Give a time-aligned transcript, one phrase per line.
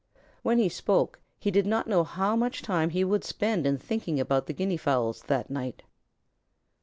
[0.41, 4.19] When he spoke he did not know how much time he would spend in thinking
[4.19, 5.83] about the Guinea fowls that night.